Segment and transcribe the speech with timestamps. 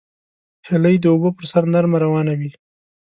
[0.67, 2.51] هیلۍ د اوبو پر سر نرمه روانه وي